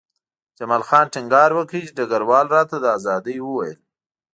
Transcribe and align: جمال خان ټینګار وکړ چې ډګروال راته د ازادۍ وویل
جمال 0.57 0.83
خان 0.87 1.05
ټینګار 1.13 1.51
وکړ 1.53 1.81
چې 1.87 1.95
ډګروال 1.97 2.47
راته 2.55 2.75
د 2.79 2.85
ازادۍ 2.97 3.37
وویل 3.41 3.77